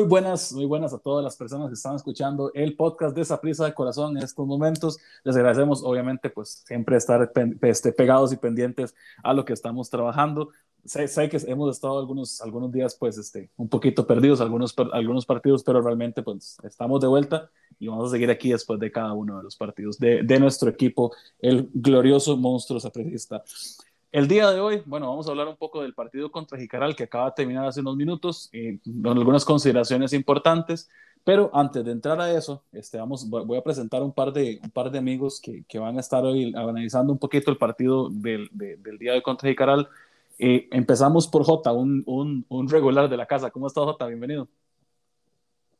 [0.00, 3.66] Muy buenas, muy buenas a todas las personas que están escuchando el podcast de Prisa
[3.66, 4.98] de Corazón en estos momentos.
[5.24, 7.30] Les agradecemos, obviamente, pues siempre estar
[7.60, 10.48] este, pegados y pendientes a lo que estamos trabajando.
[10.86, 15.26] Sé, sé, que hemos estado algunos, algunos días, pues, este, un poquito perdidos, algunos, algunos
[15.26, 19.12] partidos, pero realmente, pues, estamos de vuelta y vamos a seguir aquí después de cada
[19.12, 23.44] uno de los partidos de, de nuestro equipo, el glorioso monstruo sapricista.
[24.12, 27.04] El día de hoy, bueno, vamos a hablar un poco del partido contra Jicaral que
[27.04, 30.90] acaba de terminar hace unos minutos, y con algunas consideraciones importantes,
[31.22, 34.70] pero antes de entrar a eso, este, vamos, voy a presentar un par de, un
[34.70, 38.48] par de amigos que, que van a estar hoy analizando un poquito el partido del,
[38.52, 39.88] del día de hoy contra Jicaral.
[40.40, 43.50] Eh, empezamos por Jota, un, un, un, regular de la casa.
[43.50, 44.06] ¿Cómo estás, Jota?
[44.06, 44.48] Bienvenido.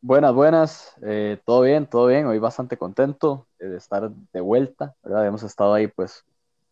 [0.02, 0.94] Buenas, buenas.
[1.02, 2.26] Eh, todo bien, todo bien.
[2.26, 5.26] Hoy bastante contento de estar de vuelta, ¿verdad?
[5.26, 6.24] Hemos estado ahí, pues,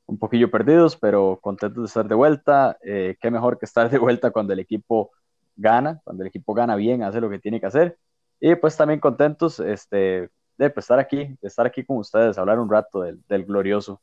[0.09, 2.79] un poquillo perdidos, pero contentos de estar de vuelta.
[2.83, 5.11] Eh, qué mejor que estar de vuelta cuando el equipo
[5.55, 7.99] gana, cuando el equipo gana bien, hace lo que tiene que hacer.
[8.41, 12.59] Y pues también contentos este, de pues, estar aquí, de estar aquí con ustedes, hablar
[12.59, 14.01] un rato del, del glorioso.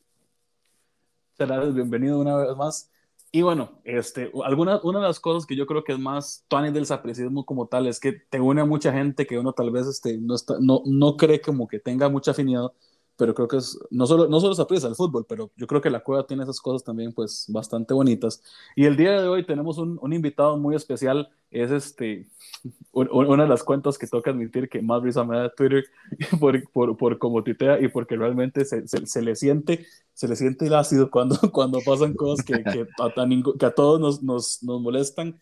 [1.39, 2.91] Gracias, bienvenido una vez más.
[3.31, 6.71] Y bueno, este, alguna, una de las cosas que yo creo que es más Tony
[6.71, 9.87] del sapricismo como tal es que te une a mucha gente que uno tal vez
[9.87, 12.71] este, no, está, no, no cree como que tenga mucha afinidad,
[13.17, 15.81] pero creo que es, no solo, no solo se aprecia el fútbol, pero yo creo
[15.81, 18.41] que la cueva tiene esas cosas también, pues, bastante bonitas.
[18.75, 22.27] Y el día de hoy tenemos un, un invitado muy especial, es este,
[22.91, 25.85] una de las cuentas que toca admitir que más risa me da Twitter
[26.39, 30.67] por, por, por como tuitea y porque realmente se, se, le siente, se le siente
[30.67, 33.27] el ácido cuando, cuando pasan cosas que, que, a,
[33.59, 35.39] que a todos nos, nos, nos molestan.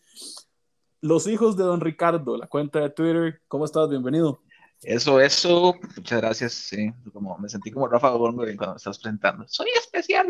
[1.00, 3.90] Los hijos de Don Ricardo, la cuenta de Twitter, ¿cómo estás?
[3.90, 4.40] Bienvenido.
[4.84, 9.44] Eso, eso, muchas gracias, sí, como me sentí como Rafa Gómez cuando me estás presentando,
[9.48, 10.26] soy especial.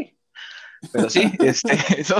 [0.92, 2.16] Pero sí, este, eso,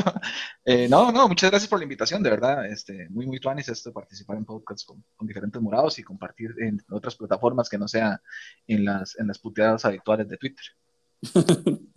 [0.65, 3.93] eh, no, no, muchas gracias por la invitación, de verdad, este, muy, muy tuanis esto,
[3.93, 8.21] participar en podcasts con, con, diferentes morados y compartir en otras plataformas que no sea
[8.67, 10.65] en las, en las puteadas habituales de Twitter.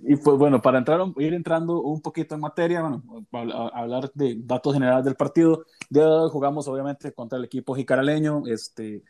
[0.00, 4.36] y pues bueno, para entrar, ir entrando un poquito en materia, bueno, a, hablar de
[4.38, 9.02] datos generales del partido, de hoy jugamos obviamente contra el equipo jicaraleño, este,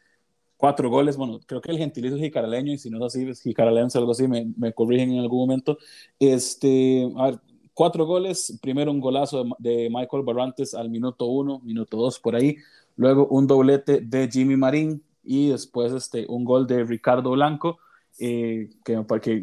[0.58, 3.40] cuatro goles, bueno, creo que el gentilicio es jicaraleño, y si no es así, es
[3.40, 5.78] jicaralense o algo así, me, me, corrigen en algún momento.
[6.18, 7.40] Este, a ver,
[7.72, 12.56] cuatro goles, primero un golazo de, Michael Barrantes al minuto uno, minuto dos, por ahí,
[12.96, 17.78] luego un doblete de Jimmy Marín, y después este, un gol de Ricardo Blanco,
[18.18, 18.96] eh, que,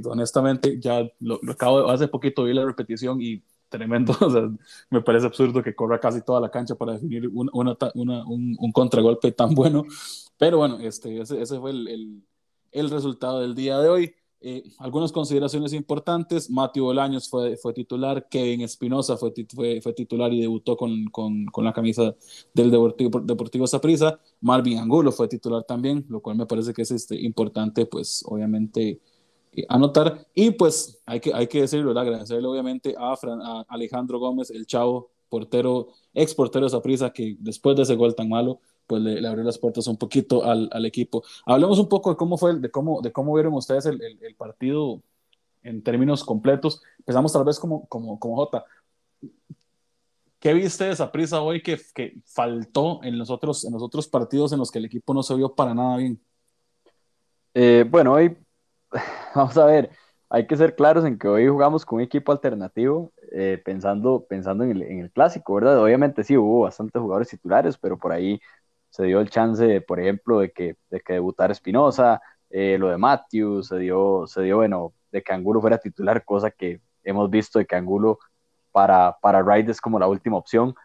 [0.03, 4.49] honestamente ya lo, acabo, hace poquito vi la repetición y tremendo, o sea,
[4.89, 8.55] me parece absurdo que corra casi toda la cancha para definir un, una, una, un,
[8.59, 9.83] un contragolpe tan bueno.
[10.37, 12.23] Pero bueno, este, ese, ese fue el, el,
[12.71, 14.15] el, resultado del día de hoy.
[14.41, 20.31] Eh, algunas consideraciones importantes, Mati Bolaños fue, fue titular, Kevin Espinosa fue, fue, fue, titular
[20.31, 22.13] y debutó con, con, con, la camisa
[22.53, 26.91] del Deportivo, Deportivo Saprissa, Marvin Angulo fue titular también, lo cual me parece que es
[26.91, 28.99] este, importante, pues obviamente
[29.69, 34.65] anotar, y pues hay que, hay que decirlo, agradecerle obviamente a, a Alejandro Gómez, el
[34.65, 39.27] chavo portero, ex portero de Saprissa, que después de ese gol tan malo, pues le,
[39.27, 41.23] abrió las puertas un poquito al, al, equipo.
[41.45, 45.01] Hablemos un poco de cómo fue, de cómo, de cómo vieron ustedes el, el, partido
[45.63, 46.81] en términos completos.
[46.99, 48.65] Empezamos tal vez como, como, como Jota.
[50.39, 54.07] ¿Qué viste de esa prisa hoy que, que, faltó en los, otros, en los otros
[54.07, 56.21] partidos en los que el equipo no se vio para nada bien?
[57.53, 58.37] Eh, bueno, hoy,
[59.35, 59.89] vamos a ver,
[60.29, 64.63] hay que ser claros en que hoy jugamos con un equipo alternativo, eh, pensando, pensando
[64.63, 65.81] en el, clásico, ¿verdad?
[65.81, 68.39] Obviamente sí, hubo bastantes jugadores titulares, pero por ahí
[68.89, 72.97] se dio el chance, por ejemplo, de que, de que debutara Espinosa, eh, lo de
[72.97, 77.59] Matthews, se dio, se dio, bueno, de que Angulo fuera titular, cosa que hemos visto
[77.59, 78.19] de que Angulo
[78.71, 80.75] para, para Ride es como la última opción,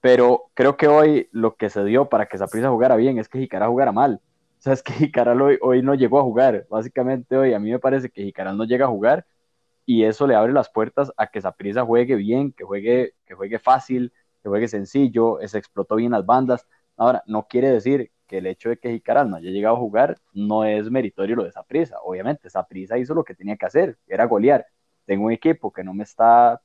[0.00, 3.38] pero creo que hoy lo que se dio para que Zaprisa jugara bien es que
[3.38, 4.20] Jicaral jugara mal.
[4.62, 6.66] O sea, es que Jicaral hoy, no llegó a jugar.
[6.70, 9.26] Básicamente hoy a mí me parece que Jicaral no llega a jugar
[9.86, 13.58] y eso le abre las puertas a que Zaprisa juegue bien, que juegue, que juegue
[13.58, 14.12] fácil,
[14.42, 16.64] que juegue sencillo, se explotó bien las bandas.
[16.96, 20.18] Ahora, no quiere decir que el hecho de que Jicaral no haya llegado a jugar
[20.32, 21.96] no es meritorio lo de esa prisa.
[22.04, 24.66] Obviamente, esa prisa hizo lo que tenía que hacer, era golear.
[25.06, 26.62] Tengo un equipo que no me está,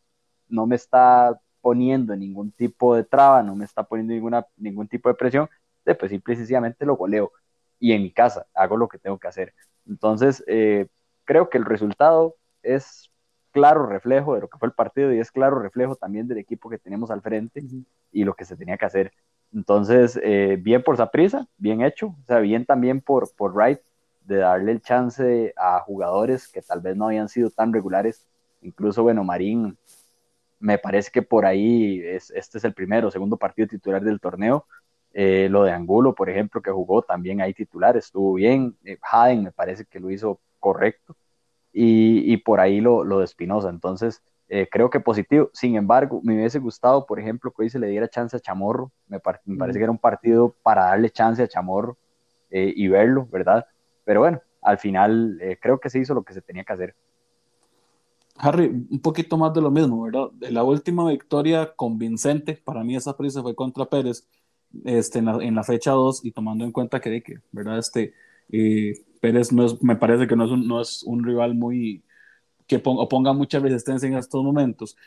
[0.50, 5.10] no me está poniendo ningún tipo de traba, no me está poniendo ninguna, ningún tipo
[5.10, 5.50] de presión,
[5.84, 7.32] pues simple y sencillamente lo goleo.
[7.80, 9.54] Y en mi casa hago lo que tengo que hacer.
[9.88, 10.88] Entonces, eh,
[11.26, 13.12] creo que el resultado es
[13.52, 16.70] claro reflejo de lo que fue el partido y es claro reflejo también del equipo
[16.70, 17.64] que tenemos al frente
[18.12, 19.14] y lo que se tenía que hacer.
[19.54, 23.80] Entonces, eh, bien por prisa, bien hecho, o sea, bien también por, por Wright
[24.22, 28.28] de darle el chance a jugadores que tal vez no habían sido tan regulares.
[28.62, 29.78] Incluso, bueno, Marín,
[30.60, 34.20] me parece que por ahí es, este es el primero o segundo partido titular del
[34.20, 34.66] torneo.
[35.20, 38.78] Eh, lo de Angulo, por ejemplo, que jugó también ahí titular, estuvo bien.
[38.86, 41.16] Eh, Haden me parece que lo hizo correcto.
[41.74, 43.72] Y, y por ahí lo, lo de Espinosa.
[43.72, 45.50] Entonces, eh, creo que positivo.
[45.54, 48.92] Sin embargo, me hubiese gustado, por ejemplo, que hoy se le diera chance a Chamorro.
[49.08, 51.98] Me, me parece que era un partido para darle chance a Chamorro
[52.52, 53.66] y verlo, ¿verdad?
[54.06, 56.96] Pero bueno, al final creo que se hizo lo que se tenía que hacer.
[58.38, 60.30] Harry, un poquito más de lo mismo, ¿verdad?
[60.52, 64.28] La última victoria convincente para mí esa prisa fue contra Pérez
[64.86, 67.80] este, en, la, fecha 2 y tomando en cuenta que, que ¿verdad?
[67.80, 68.14] Este,
[68.52, 72.04] eh, Pérez no me parece que no es un, no es un rival muy
[72.68, 74.98] que ponga, ponga mucha resistencia en estos momentos.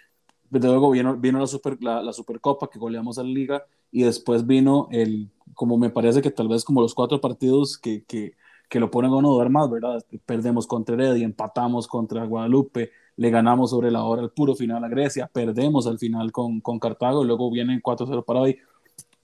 [0.48, 4.02] Desde luego vino, vino la, super, la, la, Supercopa que goleamos a la Liga y
[4.02, 8.34] después vino el, como me parece que tal vez como los cuatro partidos que, que,
[8.68, 10.04] que lo ponen a uno dudar más, ¿verdad?
[10.26, 14.88] Perdemos contra Heredia, empatamos contra Guadalupe, le ganamos sobre la hora el puro final a
[14.88, 18.58] Grecia, perdemos al final con, con Cartago, luego vienen 4-0 para hoy.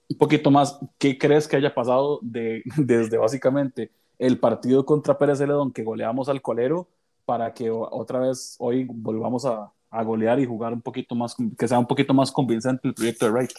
[0.09, 5.39] Un poquito más, ¿qué crees que haya pasado de, desde básicamente el partido contra Pérez
[5.39, 6.87] Celedón que goleamos al colero
[7.25, 9.71] para que otra vez hoy volvamos a,
[10.03, 13.31] golear y jugar un poquito más, que sea un poquito más convincente el proyecto de
[13.31, 13.51] Wright?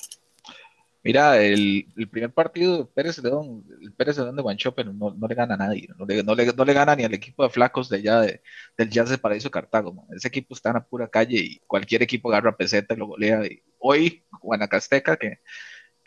[1.02, 5.34] Mira, el, primer partido de Pérez León, el Pérez León de Guanchope no, no le
[5.34, 8.20] gana a nadie, no le, no, le, gana ni al equipo de flacos de allá
[8.20, 8.42] de,
[8.76, 10.06] del Jazz de Paraíso Cartago.
[10.14, 13.42] Ese equipo está en la pura calle y cualquier equipo agarra peseta y lo golea.
[13.78, 15.38] Hoy, Guanacasteca, que,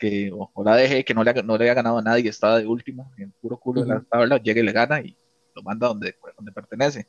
[0.02, 2.66] que o, la DG, que no le, no le ha ganado a nadie, está de
[2.66, 5.16] último, en puro culo de la tabla, llega y le gana y
[5.54, 7.06] lo manda donde, donde pertenece.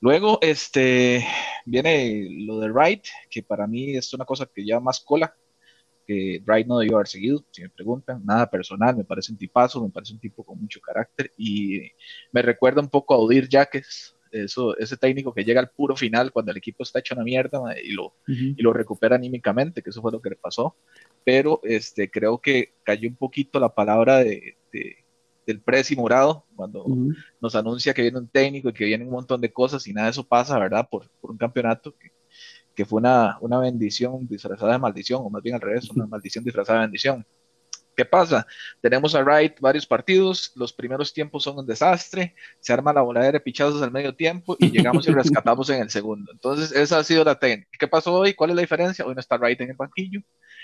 [0.00, 1.26] Luego, este,
[1.66, 5.34] viene lo de Wright, que para mí es una cosa que lleva más cola
[6.06, 9.82] que Wright no debió haber seguido, si me preguntan, nada personal, me parece un tipazo,
[9.82, 11.90] me parece un tipo con mucho carácter y
[12.30, 16.32] me recuerda un poco a Odir Jaques, eso, ese técnico que llega al puro final
[16.32, 20.00] cuando el equipo está hecho una mierda y lo, y lo recupera anímicamente, que eso
[20.00, 20.76] fue lo que le pasó,
[21.24, 24.56] pero este, creo que cayó un poquito la palabra de,
[25.46, 26.84] del Presi Morado cuando
[27.40, 30.06] nos anuncia que viene un técnico y que viene un montón de cosas y nada
[30.06, 30.88] de eso pasa, ¿verdad?
[30.90, 32.10] Por, por un campeonato que
[32.74, 36.44] que fue una, una bendición disfrazada de maldición, o más bien al revés, una maldición
[36.44, 37.26] disfrazada de bendición.
[37.96, 38.46] ¿Qué pasa?
[38.80, 43.32] Tenemos a Wright varios partidos, los primeros tiempos son un desastre, se arma la voladera
[43.32, 46.32] de pichazos al medio tiempo y llegamos y rescatamos en el segundo.
[46.32, 47.68] Entonces, esa ha sido la técnica.
[47.78, 48.34] ¿Qué pasó hoy?
[48.34, 49.04] ¿Cuál es la diferencia?
[49.04, 50.20] Hoy no está Wright en el banquillo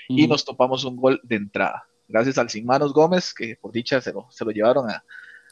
[0.09, 1.87] y nos topamos un gol de entrada.
[2.07, 5.05] Gracias al Sin Manos Gómez, que por dicha se lo, se lo llevaron a,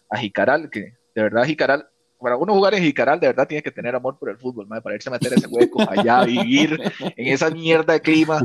[0.08, 1.88] a Jicaral, que de verdad Jicaral
[2.18, 4.94] para uno jugar en Jicaral, de verdad tiene que tener amor por el fútbol, para
[4.94, 8.40] irse a meter ese hueco allá, vivir en esa mierda de clima.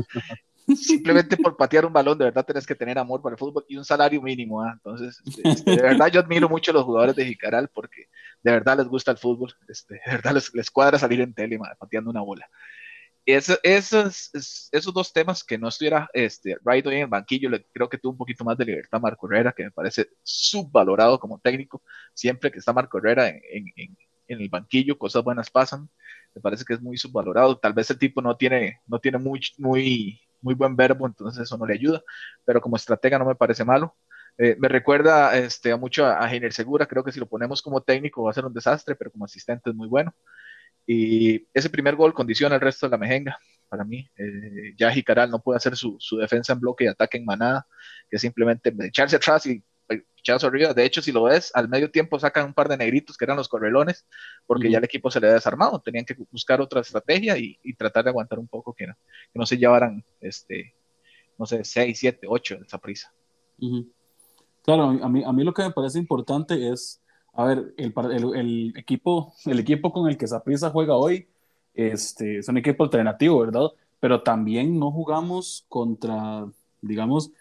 [0.76, 3.76] Simplemente por patear un balón, de verdad tenés que tener amor por el fútbol y
[3.76, 4.62] un salario mínimo.
[4.62, 4.72] ¿ah?
[4.74, 8.08] Entonces, este, este, de verdad yo admiro mucho a los jugadores de Jicaral porque
[8.42, 11.58] de verdad les gusta el fútbol, este, de verdad les, les cuadra salir en tele
[11.78, 12.48] pateando una bola
[13.24, 14.30] esos,
[14.72, 18.12] esos dos temas que no estuviera este, hoy en el banquillo, le, creo que tuvo
[18.12, 21.82] un poquito más de libertad Marco Herrera, que me parece subvalorado como técnico.
[22.14, 23.40] Siempre que está Marco Herrera en,
[23.76, 25.88] en, en, el banquillo, cosas buenas pasan.
[26.34, 27.58] Me parece que es muy subvalorado.
[27.58, 31.56] Tal vez el tipo no tiene, no tiene muy, muy, muy buen verbo, entonces eso
[31.56, 32.02] no le ayuda,
[32.44, 33.96] pero como estratega no me parece malo.
[34.38, 37.82] Eh, me recuerda este, mucho a, a Heiner Segura, creo que si lo ponemos como
[37.82, 40.14] técnico va a ser un desastre, pero como asistente es muy bueno.
[40.86, 43.38] Y ese primer gol condiciona el resto de la mejenga.
[43.68, 47.18] Para mí, eh, ya Jicaral no puede hacer su, su, defensa en bloque y ataque
[47.18, 47.66] en manada,
[48.10, 49.62] que simplemente echarse atrás y
[50.16, 50.72] echarse arriba.
[50.74, 53.36] De hecho, si lo ves, al medio tiempo sacan un par de negritos que eran
[53.36, 54.06] los correlones,
[54.46, 55.80] porque ya el equipo se le ha desarmado.
[55.80, 58.94] Tenían que buscar otra estrategia y, y tratar de aguantar un poco que no,
[59.32, 60.74] que no se llevaran, este,
[61.38, 63.12] no sé, 6, 7, 8 de esa prisa.
[64.62, 67.02] Claro, a mí, a mí lo que me parece importante es
[67.34, 67.94] a ver, el,
[68.34, 71.28] el, equipo, el equipo con el que Zaprisa juega hoy
[71.74, 73.70] este, es un equipo alternativo, ¿verdad?
[74.00, 76.46] Pero también no jugamos contra,
[76.82, 77.32] digamos,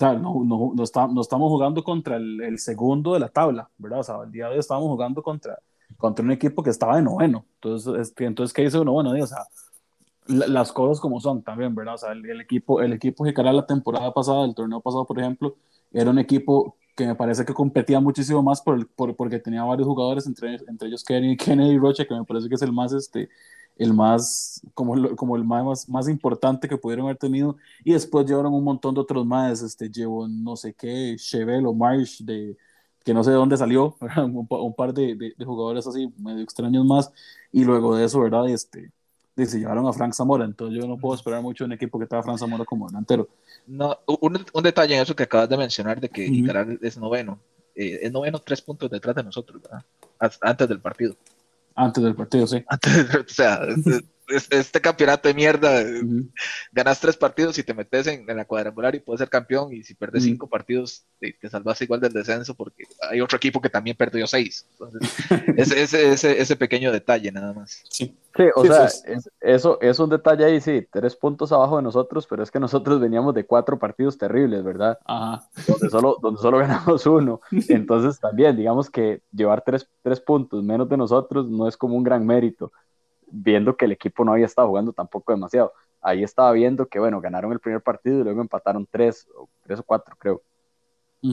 [0.00, 4.00] no, no, no, está, no estamos jugando contra el, el, segundo de la tabla, ¿verdad?
[4.00, 5.58] O sea, el día de hoy estábamos jugando contra,
[5.96, 7.46] contra un equipo que estaba de noveno.
[7.54, 8.92] Entonces, este, entonces ¿qué dice uno?
[8.92, 9.44] Bueno, o sea,
[10.26, 11.94] las cosas como son también, ¿verdad?
[11.94, 15.06] O sea, el, el equipo, el equipo que cara la temporada pasada, el torneo pasado,
[15.06, 15.56] por ejemplo,
[15.92, 19.86] era un equipo que me parece que competía muchísimo más por, por, porque tenía varios
[19.86, 23.28] jugadores, entre, entre ellos Kennedy, Kennedy Rocha, que me parece que es el más, este,
[23.76, 28.54] el más, como, como el más, más importante que pudieron haber tenido, y después llevaron
[28.54, 32.56] un montón de otros más, este, llevó no sé qué, Chevel o Marsh, de,
[33.04, 36.42] que no sé de dónde salió, un, un, par de, de, de, jugadores así, medio
[36.42, 37.12] extraños más,
[37.52, 38.48] y luego de eso, ¿verdad?
[38.48, 38.90] Este,
[39.36, 42.04] y se llevaron a Frank Zamora, entonces yo no puedo esperar mucho un equipo que
[42.04, 43.28] estaba Frank Zamora como delantero.
[43.66, 47.38] No, un, un, detalle en eso que acabas de mencionar de que uh es noveno.
[47.74, 49.84] Eh, es noveno tres puntos detrás de nosotros, ¿verdad?
[50.40, 51.14] Antes del partido.
[51.76, 52.64] Antes del partido, sí.
[52.68, 53.60] Antes, o sea,
[54.28, 55.82] este campeonato de mierda,
[56.72, 59.94] ganas tres partidos y te metes en, la cuadrangular y puedes ser campeón, y si
[59.94, 63.96] perdes cinco partidos te, te, salvas igual del descenso porque hay otro equipo que también
[63.96, 64.66] perdió seis.
[64.72, 65.10] Entonces,
[65.56, 67.82] ese, ese, ese, pequeño detalle nada más.
[67.88, 68.88] Sí, sí o sea,
[69.40, 73.00] eso es, un detalle ahí, sí, tres puntos abajo de nosotros, pero es que nosotros
[73.00, 74.98] veníamos de cuatro partidos terribles, ¿verdad?
[75.04, 75.48] Ajá.
[75.66, 77.40] Donde solo, donde solo ganamos uno.
[77.68, 82.02] Entonces también, digamos que llevar tres, tres puntos menos de nosotros no es como un
[82.02, 82.72] gran mérito
[83.26, 85.72] viendo que el equipo no había estado jugando tampoco demasiado.
[86.00, 89.80] Ahí estaba viendo que, bueno, ganaron el primer partido y luego empataron tres, o tres
[89.80, 90.42] o cuatro, creo,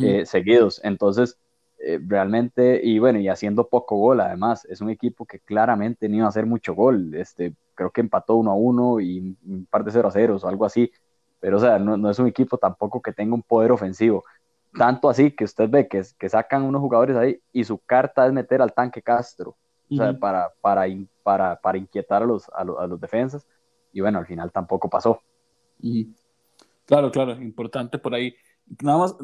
[0.02, 0.82] eh, seguidos.
[0.84, 1.38] Entonces,
[1.80, 6.18] eh, realmente, y bueno, y haciendo poco gol, además, es un equipo que claramente no
[6.18, 7.14] iba a hacer mucho gol.
[7.14, 10.48] Este, creo que empató uno a uno y un par de 0 a 0 o
[10.48, 10.92] algo así.
[11.40, 14.24] Pero, o sea, no, no, es un equipo tampoco que tenga un poder ofensivo.
[14.78, 18.34] Tanto así que usted ve que, que sacan unos jugadores ahí y su carta es
[18.34, 19.56] meter al tanque Castro
[19.94, 20.86] o sea, para, para,
[21.24, 23.46] para, para, inquietar a los, a, los, a, los, defensas.
[23.92, 25.22] Y bueno, al final tampoco pasó.
[26.86, 28.36] Claro, claro, importante por ahí.
[28.82, 29.16] Nada más,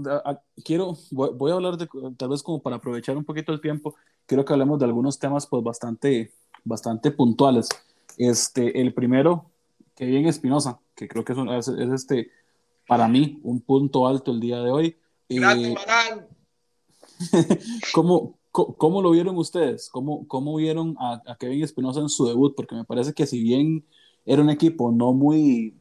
[0.64, 3.96] quiero, voy, a hablar de, tal vez como para aprovechar un poquito el tiempo,
[4.26, 6.34] quiero que hablemos de algunos temas pues bastante,
[6.64, 7.70] bastante puntuales.
[8.18, 9.50] Este, el primero,
[9.96, 12.32] que bien Espinosa, que creo que es, es, este,
[12.88, 14.98] para mí, un punto alto el día de hoy.
[15.30, 15.76] Eh,
[17.94, 19.90] ¿cómo, ¿Cómo, lo vieron ustedes?
[19.90, 22.56] ¿Cómo, cómo vieron a, Kevin Espinosa en su debut?
[22.56, 23.86] Porque me parece que si bien
[24.26, 25.76] era un equipo no muy,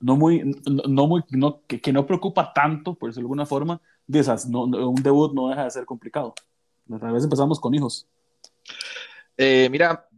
[0.00, 0.56] no muy,
[0.88, 1.22] no, muy,
[1.66, 5.64] que, no preocupa tanto, por decirlo de alguna forma, de esas, un debut no deja
[5.64, 6.34] de ser complicado.
[6.90, 8.06] A veces empezamos con hijos.
[9.36, 10.08] Eh, mira,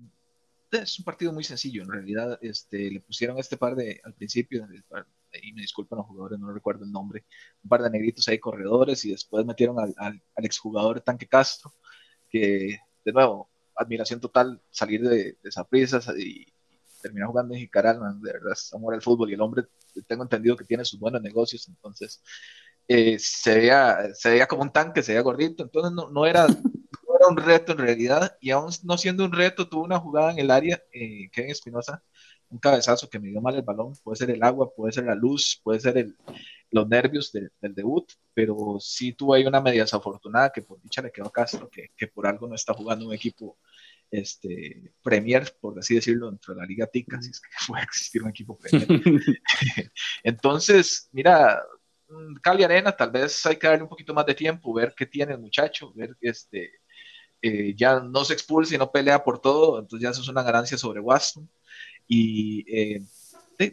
[0.73, 4.67] es un partido muy sencillo, en realidad este, le pusieron este par de, al principio,
[5.43, 7.25] y me disculpan los jugadores, no recuerdo el nombre,
[7.63, 11.73] un par de negritos ahí corredores y después metieron al, al, exjugador Tanque Castro,
[12.31, 16.47] que de nuevo, admiración total, salir de, de esa prisa y,
[17.05, 19.65] terminar jugando en Jicaral, de verdad, es amor al fútbol y el hombre,
[20.07, 22.23] tengo entendido que tiene sus buenos negocios, entonces
[22.89, 26.47] eh, se, veía, se veía como un tanque, se veía gordito, entonces no, no era
[27.29, 30.51] un reto en realidad, y aún no siendo un reto, tuvo una jugada en el
[30.51, 32.03] área, eh, Kevin Espinosa,
[32.55, 35.15] un cabezazo que me dio mal el balón, puede ser el agua, puede ser la
[35.17, 36.17] luz, puede ser el,
[36.71, 41.11] los nervios del debut, pero sí tuvo ahí una media desafortunada que por dicha le
[41.11, 43.59] quedó a Castro, que, que, por algo no está jugando un equipo
[44.09, 48.23] este, Premier, por así decirlo, dentro de la Liga Tica, si es que puede existir
[48.23, 48.89] un equipo Premier.
[50.23, 51.61] Entonces, mira,
[52.41, 55.33] Cali Arena, tal vez hay que darle un poquito más de tiempo, ver qué tiene
[55.33, 56.71] el muchacho, ver este,
[57.43, 60.45] eh, ya no se expulsa y no pelea por todo, entonces ya eso es una
[60.45, 61.51] ganancia sobre Waston.
[62.07, 63.03] Y eh,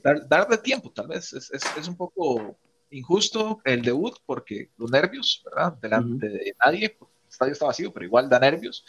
[0.03, 2.55] dar, darle tiempo, tal vez, es, es, es, un poco
[2.89, 5.73] injusto el debut porque los nervios, ¿verdad?
[5.81, 8.85] Delante de nadie, el estadio está vacío, pero igual da nervios.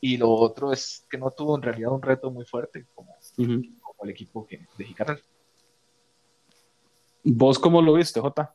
[0.00, 4.04] Y lo otro es que no tuvo en realidad un reto muy fuerte como, como
[4.04, 5.20] el equipo que, de Jicaral.
[7.22, 8.54] ¿Vos cómo lo viste, Jota?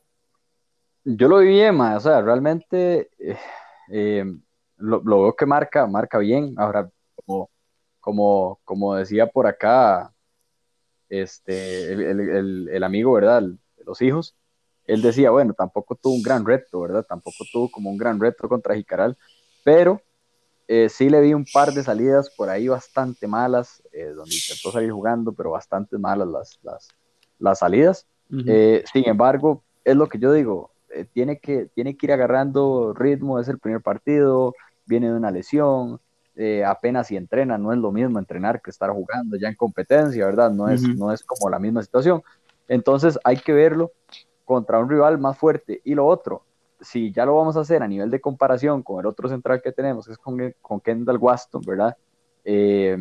[1.03, 3.37] Yo lo vi bien, o sea, realmente eh,
[3.89, 4.25] eh
[4.79, 6.53] lo, veo que marca, marca bien.
[6.57, 7.49] Ahora, como,
[7.99, 10.13] como, como decía por acá
[11.09, 13.43] este, el, el, amigo, ¿verdad?
[13.85, 14.35] los hijos,
[14.85, 17.05] él decía, bueno, tampoco tuvo un gran reto, ¿verdad?
[17.07, 19.17] Tampoco tuvo como un gran reto contra Jicaral,
[19.63, 20.01] pero
[20.67, 24.71] eh, sí le vi un par de salidas por ahí bastante malas, eh, donde intentó
[24.71, 26.87] salir jugando, pero bastante malas las, las,
[27.37, 28.07] las salidas.
[28.45, 30.71] Eh, sin embargo, es lo que yo digo,
[31.13, 34.53] tiene, que, tiene que ir agarrando ritmo, es el primer partido,
[34.85, 35.99] viene de una lesión,
[36.41, 40.25] eh, apenas si entrena, no es lo mismo entrenar que estar jugando ya en competencia,
[40.25, 40.49] ¿verdad?
[40.49, 42.23] No es, no es como la misma situación.
[42.69, 43.91] Entonces hay que verlo
[44.45, 45.81] contra un rival más fuerte.
[45.83, 46.43] Y lo otro,
[46.79, 49.73] si ya lo vamos a hacer a nivel de comparación con el otro central que
[49.73, 51.97] tenemos, que es con, con Kendall Waston, ¿verdad?
[52.45, 52.97] Eh,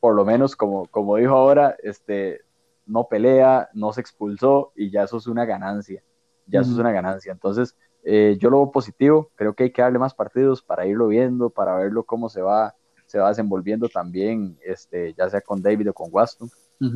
[0.00, 2.40] por lo menos, como, como dijo ahora, este,
[2.86, 6.02] no pelea, no se expulsó y ya eso es una ganancia.
[6.46, 7.30] Ya eso es una ganancia.
[7.30, 7.76] Entonces,
[8.10, 11.50] eh, yo lo veo positivo, creo que hay que darle más partidos para irlo viendo,
[11.50, 12.74] para verlo cómo se va,
[13.04, 16.48] se va desenvolviendo también, este, ya sea con David o con Waston.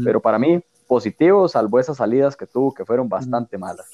[0.04, 3.90] Pero para mí, positivo, salvo esas salidas que tuvo, que fueron bastante malas.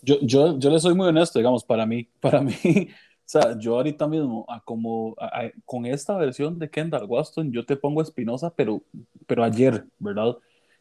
[0.00, 3.74] Yo, yo, yo le soy muy honesto, digamos, para mí, para mí, o sea, yo
[3.74, 5.16] ahorita mismo, a como,
[5.64, 8.80] con esta versión de Kendall Waston, yo te pongo Espinosa, pero,
[9.26, 10.36] pero ayer, ¿verdad?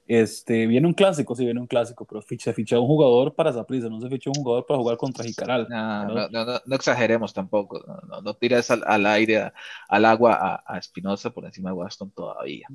[0.07, 3.89] Este, viene un clásico, sí, viene un clásico, pero se ficha un jugador para prisa
[3.89, 5.67] no se fichó un jugador para jugar contra Jicaral.
[5.67, 9.51] No, no, no, no exageremos tampoco, no, no, tires al, al, aire,
[9.89, 12.67] al agua a, a Espinosa por encima de Waston todavía.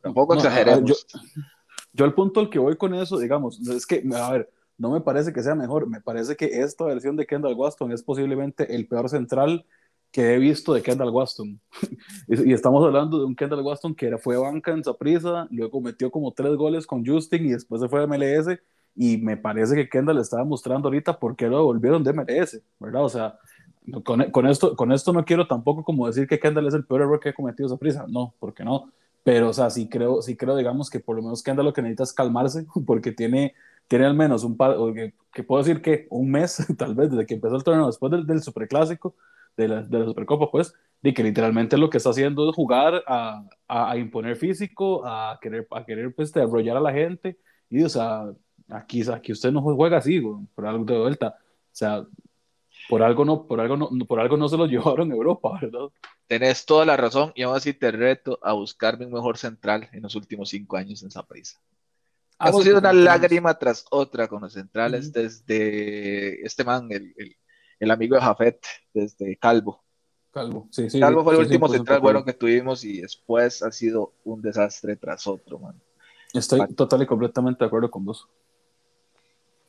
[0.00, 0.88] Tampoco exageremos.
[0.88, 1.20] Yo,
[1.92, 5.00] yo, el punto al que voy con eso, digamos, es que, a ver, no me
[5.00, 8.86] parece que sea mejor, me parece que esta versión de Kendall Waston es posiblemente el
[8.86, 9.66] peor central
[10.10, 11.60] que he visto de Kendall Waston.
[12.28, 16.32] y estamos hablando de un Kendall Waston que fue banca en Saprisa, luego metió como
[16.32, 18.58] tres goles con Justin y después se fue a MLS.
[18.96, 23.04] Y me parece que Kendall estaba mostrando ahorita por qué lo devolvieron de MLS, ¿verdad?
[23.04, 23.38] O sea,
[24.04, 27.02] con, con, esto, con esto no quiero tampoco como decir que Kendall es el peor
[27.02, 28.90] error que ha cometido Saprisa, no, porque no.
[29.22, 31.82] Pero, o sea, sí creo, sí creo, digamos, que por lo menos Kendall lo que
[31.82, 33.54] necesita es calmarse, porque tiene,
[33.86, 37.26] tiene al menos un par, que, que puedo decir que un mes, tal vez, desde
[37.26, 39.14] que empezó el torneo, después del, del Superclásico,
[39.60, 43.02] de la, de la Supercopa, pues, de que literalmente lo que está haciendo es jugar
[43.06, 47.38] a, a, imponer físico, a querer, a querer pues, arrollar a la gente.
[47.68, 48.32] Y, o sea,
[48.68, 50.20] aquí, aquí usted no juega así,
[50.54, 51.36] por algo de vuelta.
[51.38, 52.04] O sea,
[52.88, 55.88] por algo no, por algo no, por algo no se lo llevaron a Europa, ¿verdad?
[56.26, 60.02] Tenés toda la razón y aún así te reto a buscarme un mejor central en
[60.02, 61.60] los últimos cinco años en Zaprisa.
[62.38, 67.36] Ah, Hemos sido una lágrima tras otra con los centrales desde este man, el, el,
[67.80, 69.82] el amigo de Jafet desde Calvo.
[70.30, 71.00] Calvo, sí, sí.
[71.00, 74.94] Calvo fue el sí, último central bueno que tuvimos y después ha sido un desastre
[74.94, 75.74] tras otro, man.
[76.32, 78.28] Estoy total y completamente de acuerdo con vos.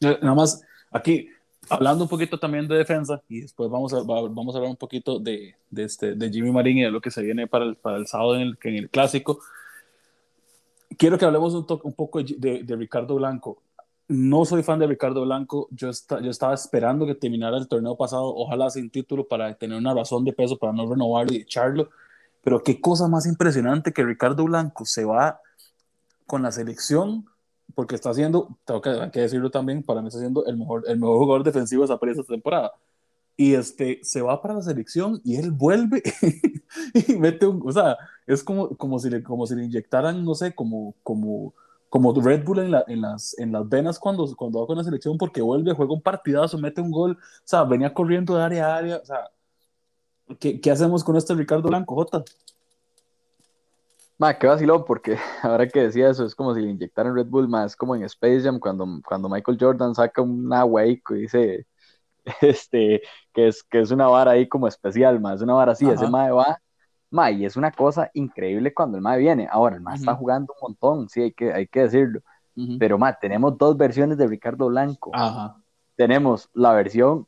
[0.01, 1.29] Eh, Nada más, aquí,
[1.69, 5.17] hablando un poquito también de defensa, y después vamos a, vamos a hablar un poquito
[5.17, 7.97] de, de, este, de Jimmy Marín y de lo que se viene para el, para
[7.97, 9.39] el sábado en el, en el clásico.
[10.97, 13.63] Quiero que hablemos un, un poco de, de Ricardo Blanco
[14.11, 15.69] no soy fan de Ricardo Blanco.
[15.71, 19.77] Yo, está, yo estaba esperando que terminara el torneo pasado, ojalá sin título, para tener
[19.77, 21.89] una razón de peso para no renovarlo y echarlo.
[22.43, 25.39] Pero qué cosa más impresionante que Ricardo Blanco se va
[26.25, 27.25] con la selección,
[27.73, 30.83] porque está haciendo, tengo que, hay que decirlo también, para mí está siendo el mejor,
[30.87, 32.73] el mejor jugador defensivo de esa esta temporada.
[33.37, 36.03] Y este, se va para la selección y él vuelve
[37.07, 40.35] y mete un, o sea, es como, como, si, le, como si le inyectaran, no
[40.35, 41.53] sé, como, como,
[41.91, 44.83] como Red Bull en, la, en, las, en las venas cuando, cuando va con la
[44.85, 48.67] selección porque vuelve, juega un partidazo, mete un gol, o sea, venía corriendo de área
[48.67, 49.29] a área, o sea,
[50.39, 52.23] ¿qué, qué hacemos con este Ricardo Blanco, Jota?
[54.17, 57.49] Ma, qué vacilón, porque ahora que decía eso, es como si le inyectaran Red Bull,
[57.49, 61.67] más como en Space Jam, cuando, cuando Michael Jordan saca un agua ahí y dice
[62.41, 63.01] este,
[63.33, 65.95] que, es, que es una vara ahí como especial, más una vara así, Ajá.
[65.95, 66.57] ese mae va
[67.11, 69.47] Ma, y es una cosa increíble cuando el MAE viene.
[69.51, 69.99] Ahora, el MAE uh -huh.
[69.99, 72.21] está jugando un montón, sí, hay que, hay que decirlo.
[72.55, 72.77] Uh -huh.
[72.79, 75.11] Pero, Ma, tenemos dos versiones de Ricardo Blanco.
[75.13, 75.57] Ajá.
[75.97, 77.27] Tenemos la versión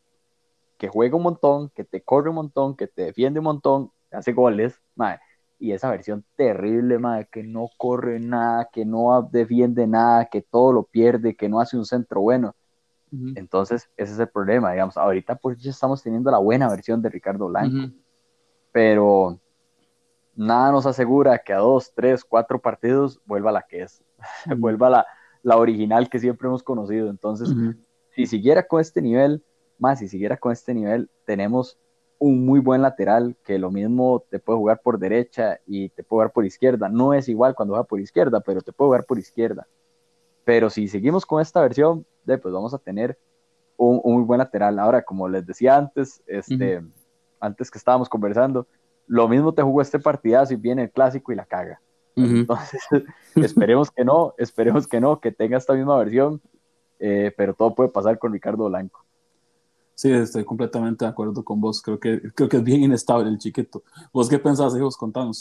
[0.78, 4.32] que juega un montón, que te corre un montón, que te defiende un montón, hace
[4.32, 5.20] goles, Ma,
[5.60, 10.72] y esa versión terrible, Ma, que no corre nada, que no defiende nada, que todo
[10.72, 12.56] lo pierde, que no hace un centro bueno.
[13.12, 13.34] Uh -huh.
[13.36, 14.98] Entonces, ese es el problema, digamos.
[14.98, 17.94] Ahorita, pues, ya estamos teniendo la buena versión de Ricardo Blanco.
[18.72, 19.40] Pero
[20.36, 24.04] nada nos asegura que a dos, tres, cuatro partidos vuelva la que es,
[24.58, 25.06] vuelva la,
[25.42, 27.10] la, original que siempre hemos conocido.
[27.10, 27.78] Entonces, uh -huh.
[28.16, 29.44] si siguiera con este nivel,
[29.78, 31.78] más si siguiera con este nivel, tenemos
[32.20, 36.20] un muy buen lateral que lo mismo te puede jugar por derecha y te puede
[36.20, 36.88] jugar por izquierda.
[36.88, 39.68] No es igual cuando juega por izquierda, pero te puede jugar por izquierda.
[40.46, 43.18] Pero si seguimos con esta versión, pues vamos a tener
[43.76, 44.80] un, un muy buen lateral.
[44.80, 46.92] Ahora, como les decía antes, este, uh -huh.
[47.42, 48.68] antes que estábamos conversando,
[49.08, 51.82] lo mismo te jugó este partidazo y viene el clásico y la caga.
[52.16, 52.40] Uh -huh.
[52.42, 52.82] Entonces,
[53.36, 56.42] esperemos que no, esperemos que no, que tenga esta misma versión,
[57.00, 59.06] eh, pero todo puede pasar con Ricardo Blanco.
[59.96, 61.82] Sí, estoy completamente de acuerdo con vos.
[61.82, 63.84] Creo que, creo que es bien inestable el chiquito.
[64.12, 64.98] ¿Vos qué pensás, hijos?
[64.98, 65.40] Contanos.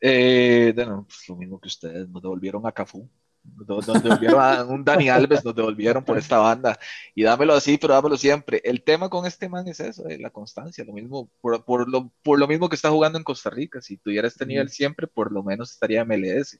[0.00, 3.08] Eh, bueno, pues lo mismo que ustedes, nos devolvieron a Cafú.
[3.44, 6.78] Nos devolvieron a un Dani Alves, nos devolvieron por esta banda.
[7.14, 8.60] Y dámelo así, pero dámelo siempre.
[8.64, 10.84] El tema con este man es eso, eh, la constancia.
[10.84, 13.80] Lo mismo, por, por, lo, por lo mismo que está jugando en Costa Rica.
[13.80, 16.58] Si tuviera este nivel siempre, por lo menos estaría en MLS.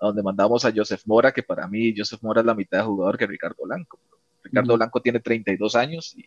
[0.00, 3.18] Donde mandamos a Joseph Mora, que para mí Joseph Mora es la mitad de jugador
[3.18, 3.98] que Ricardo Blanco.
[4.42, 6.24] Ricardo Blanco tiene 32 años y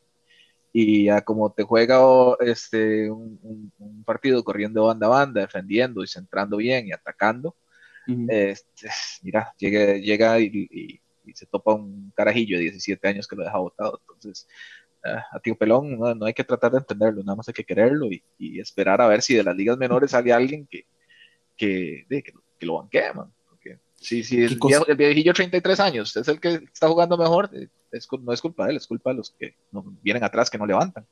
[0.75, 1.99] y a como te juega
[2.39, 7.55] este, un, un, un, partido corriendo banda a banda, defendiendo y centrando bien y atacando,
[8.07, 8.27] uh -huh.
[8.31, 8.89] este,
[9.23, 13.43] mira, llega, llega y, y, y, se topa un carajillo de 17 años que lo
[13.43, 14.01] deja botado.
[14.01, 14.47] Entonces,
[15.05, 17.63] uh, a Tío Pelón no, no, hay que tratar de entenderlo, nada más hay que
[17.63, 20.85] quererlo y, y esperar a ver si de las ligas menores sale alguien que,
[21.55, 23.31] que, de, que, que lo banquee, man.
[24.03, 27.49] Sí, sí, el, viejo, el viejillo 33 años es el que está jugando mejor,
[27.89, 30.57] es, no es culpa de él, es culpa de los que no, vienen atrás, que
[30.57, 31.07] no levantan.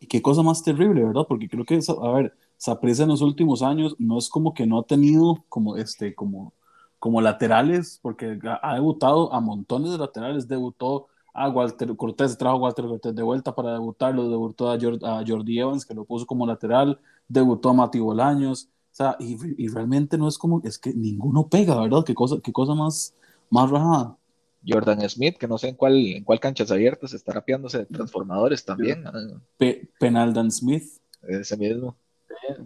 [0.00, 1.26] Y qué cosa más terrible, ¿verdad?
[1.28, 4.78] Porque creo que, a ver, Saprissa en los últimos años no es como que no
[4.80, 6.52] ha tenido como, este, como,
[6.98, 12.60] como laterales, porque ha debutado a montones de laterales, debutó a Walter Cortés, trajo a
[12.60, 16.26] Walter Cortés de vuelta para debutarlo, debutó a, Jordi, a Jordi Evans, que lo puso
[16.26, 20.78] como lateral, debutó a Mati Bolaños, o sea, y, y, realmente no es como, es
[20.78, 22.02] que ninguno pega, ¿verdad?
[22.04, 23.14] Qué cosa, qué cosa más,
[23.50, 24.16] más rajada.
[24.66, 28.64] Jordan Smith, que no sé en cuál, en cuál canchas abiertas está rapeándose de transformadores
[28.64, 29.04] también.
[29.56, 30.84] Pe Penaldan Smith.
[31.22, 31.96] ese mismo.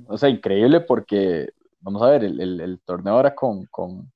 [0.06, 4.10] O sea, increíble porque, vamos a ver, el, torneo ahora con, con,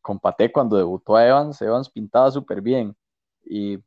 [0.00, 2.94] con Pate cuando debutó a Evans, Evans pintaba súper bien
[3.44, 3.78] y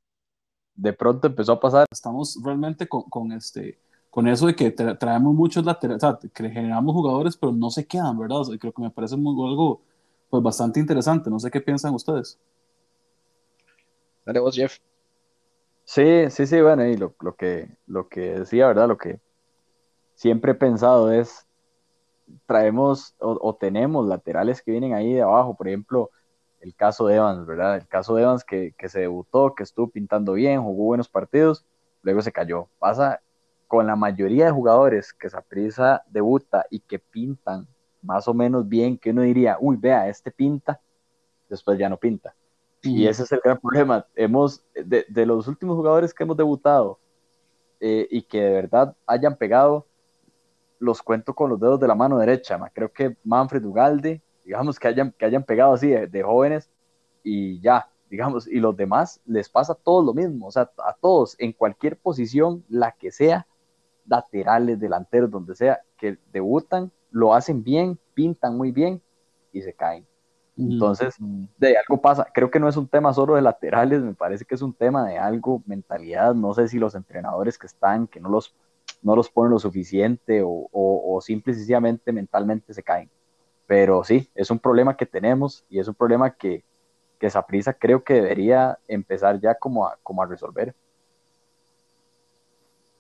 [0.76, 1.86] de pronto empezó a pasar.
[1.92, 6.50] Estamos realmente con, con este, con eso de que traemos muchos laterales, o sea, que
[6.50, 8.38] generamos jugadores, pero no se quedan, ¿verdad?
[8.60, 9.82] creo que me parece muy, algo
[10.30, 11.30] pues, bastante interesante.
[11.30, 12.40] No sé qué piensan ustedes.
[14.26, 14.80] Dale vos, Jeff.
[15.84, 18.88] Sí, sí, sí, bueno, y lo, lo, que, lo que decía, ¿verdad?
[18.88, 19.20] Lo que
[20.16, 21.48] siempre he pensado es,
[22.48, 26.10] traemos o, tenemos laterales que vienen ahí de abajo, por ejemplo,
[26.60, 27.76] el caso de Evans, ¿verdad?
[27.76, 31.64] El caso de Evans que, que se debutó, que estuvo pintando bien, jugó buenos partidos,
[32.02, 32.68] luego se cayó.
[32.80, 33.22] Pasa
[33.68, 37.68] con la mayoría de jugadores que prisa debuta y que pintan
[38.02, 40.80] más o menos bien, que uno diría, uy, vea, este pinta,
[41.50, 42.36] después ya no pinta.
[42.86, 44.06] Y ese es el gran problema.
[44.16, 47.00] Hemos, de, de los últimos jugadores que hemos debutado
[47.80, 49.86] eh, y que de verdad hayan pegado,
[50.80, 52.60] los cuento con los dedos de la mano derecha.
[52.74, 56.70] Creo que Manfred Ugalde, digamos que hayan, que hayan pegado así de, jóvenes
[57.24, 60.48] y ya, digamos, y los demás les pasa todo lo mismo.
[60.48, 63.48] O sea, a todos, en cualquier posición, la que sea,
[64.08, 69.02] laterales, delanteros, donde sea, que debutan, lo hacen bien, pintan muy bien
[69.52, 70.06] y se caen.
[70.58, 71.16] Entonces,
[71.58, 72.28] de algo pasa.
[72.34, 75.06] Creo que no es un tema solo de laterales, me parece que es un tema
[75.06, 76.34] de algo, mentalidad.
[76.34, 78.56] No sé si los entrenadores que están, que no los,
[79.02, 83.10] no los ponen lo suficiente o, o, simple y sencillamente mentalmente se caen.
[83.68, 86.64] Pero sí, es un problema que tenemos y es un problema que,
[87.20, 90.74] que prisa creo que debería empezar ya como a, como a resolver.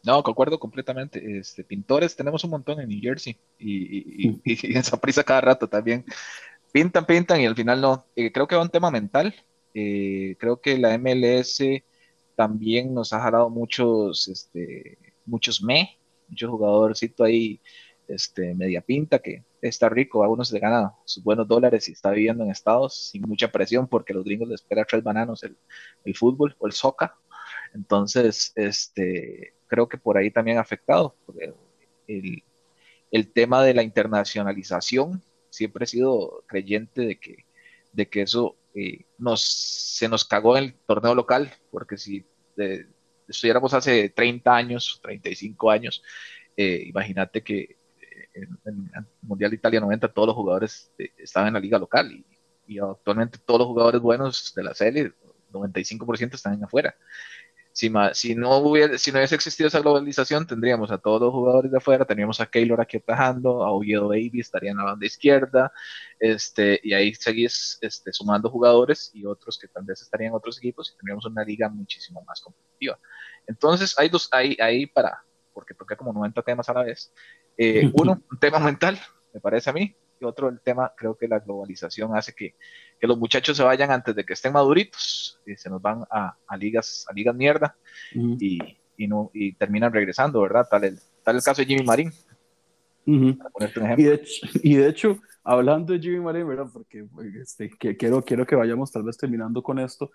[0.03, 1.39] No, concuerdo completamente.
[1.39, 5.67] Este, pintores tenemos un montón en New Jersey y, y, y, en prisa cada rato
[5.67, 6.05] también.
[6.75, 8.05] Pintan, pintan y al final no.
[8.17, 9.33] Eh, creo que va un tema mental.
[9.73, 11.63] Eh, creo que la MLS
[12.35, 17.61] también nos ha jalado muchos, este, muchos me, muchos jugadorcito ahí,
[18.09, 21.93] este, media pinta que está rico, a uno se le gana sus buenos dólares y
[21.93, 25.55] está viviendo en Estados sin mucha presión porque los gringos les espera tres bananos el,
[26.03, 27.11] el fútbol o el soccer.
[27.73, 31.15] Entonces, este, creo que por ahí también ha afectado.
[32.09, 32.43] El,
[33.11, 35.23] el, tema de la internacionalización,
[35.55, 37.45] siempre he sido creyente de que,
[37.93, 42.25] de que eso eh, nos, se nos cagó en el torneo local, porque si
[43.27, 46.03] estuviéramos hace 30 años, 35 años,
[46.57, 47.77] eh, imagínate que
[48.33, 52.11] en, el Mundial de Italia 90 todos los jugadores eh, estaban en la liga local
[52.11, 52.25] y,
[52.67, 55.13] y, actualmente todos los jugadores buenos de la serie,
[55.51, 56.95] 95% están afuera
[57.75, 61.69] si, si, no hubiera, si no hubiese existido esa globalización, tendríamos a todos los jugadores
[61.69, 65.73] de afuera, tendríamos a Keylor aquí atajando, a Oviedo Baby estaría en la banda izquierda,
[66.17, 70.57] este, y ahí seguís este, sumando jugadores y otros que tal vez estarían en otros
[70.57, 72.97] equipos y tendríamos una liga muchísimo más competitiva.
[73.45, 77.13] Entonces, hay dos, hay, ahí para, porque toca como 90 temas a la vez.
[77.57, 78.97] Eh, uno, un tema mental,
[79.33, 82.55] me parece a mí, y otro el tema, creo que la globalización hace que,
[82.99, 86.37] que los muchachos se vayan antes de que estén maduritos, y se nos van a,
[86.47, 87.75] a ligas, a ligas mierda,
[88.13, 88.59] y,
[88.97, 90.67] y, no, y terminan regresando, ¿verdad?
[90.69, 92.11] Tal el, tal el caso de Jimmy Marín.
[93.97, 96.67] y, de hecho, y, de hecho, hablando de Jimmy Marín, ¿verdad?
[96.71, 97.05] Porque
[97.41, 100.11] este, que, quiero, quiero que vayamos tal vez terminando con esto.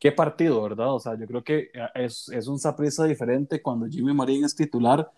[0.00, 0.92] Qué partido, ¿verdad?
[0.92, 5.08] O sea, yo creo que es, es un sorpresa diferente cuando Jimmy Marín es titular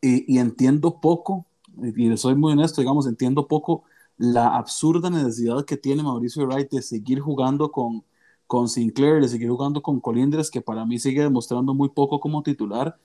[0.00, 1.46] y, y entiendo poco
[1.82, 3.84] y soy muy honesto, digamos, entiendo poco
[4.18, 8.04] la absurda necesidad que tiene Mauricio Wright de seguir jugando con,
[8.46, 12.42] con Sinclair, de seguir jugando con Colindres, que para mí sigue demostrando muy poco como
[12.42, 12.98] titular.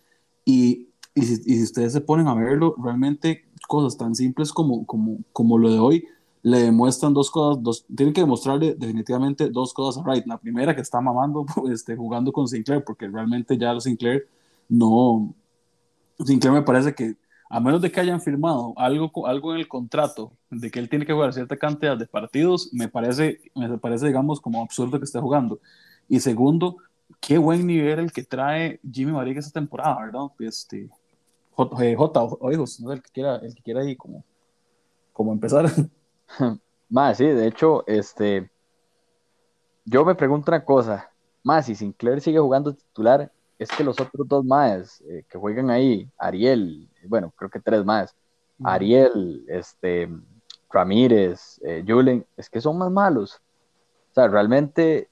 [0.43, 4.85] Y, y, si, y si, ustedes se ponen a verlo, realmente cosas tan simples como,
[4.85, 6.05] como, como lo de hoy
[6.45, 10.27] le demuestran dos cosas, dos, tienen que demostrarle definitivamente dos cosas a Wright.
[10.27, 14.27] La primera que está mamando este, jugando con Sinclair, porque realmente ya Sinclair
[14.69, 15.33] no...
[16.23, 17.15] Sinclair me parece que
[17.49, 21.05] a menos de que hayan firmado algo, algo en el contrato de que él tiene
[21.05, 25.19] que jugar cierta cantidad de partidos, me parece, me parece, digamos, como absurdo que esté
[25.19, 25.59] jugando.
[26.09, 26.77] Y segundo,
[27.19, 30.21] qué buen nivel el que trae Jimmy María esta temporada, ¿verdad?
[30.39, 30.89] Este,
[31.51, 32.91] J, eh, J o, hijos, ¿no?
[32.91, 34.23] el que quiera, el que quiera ahí como,
[35.13, 35.65] como empezar.
[36.89, 38.49] Más, sí, de hecho, este,
[39.85, 41.11] yo me pregunto una cosa,
[41.43, 45.69] más si Sinclair sigue jugando titular, es que los otros dos más eh, que juegan
[45.69, 48.15] ahí, Ariel, bueno, creo que tres más,
[48.63, 50.09] Ariel, este,
[50.69, 53.41] Ramírez, eh, Julen, es que son más malos.
[54.11, 55.09] O sea, realmente,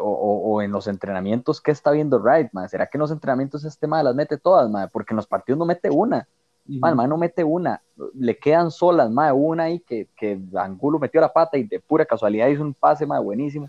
[0.00, 2.50] o, en los entrenamientos, ¿qué está viendo Wright?
[2.68, 4.88] ¿Será que en los entrenamientos este mal las mete todas, man?
[4.92, 6.28] Porque en los partidos no mete una.
[6.66, 7.82] Man, no mete una,
[8.14, 12.06] le quedan solas, más una ahí que, que Angulo metió la pata y de pura
[12.06, 13.68] casualidad hizo un pase, más buenísimo.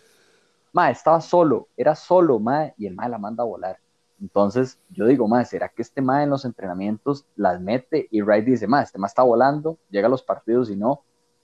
[0.72, 3.78] Ma, estaba solo, era solo, ma, y el ma la manda a volar.
[4.22, 8.08] Entonces, yo digo, más, ¿será que este más en los entrenamientos las mete?
[8.12, 11.04] Y Wright dice, más, este más está volando, llega a los partidos y no,